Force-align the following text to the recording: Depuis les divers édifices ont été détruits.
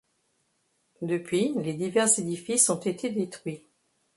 Depuis 1.03 1.53
les 1.59 1.75
divers 1.75 2.07
édifices 2.17 2.71
ont 2.71 2.79
été 2.79 3.11
détruits. 3.11 3.67